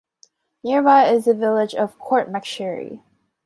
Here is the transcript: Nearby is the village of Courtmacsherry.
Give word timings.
Nearby 0.63 1.09
is 1.11 1.25
the 1.25 1.35
village 1.35 1.75
of 1.75 1.99
Courtmacsherry. 1.99 3.03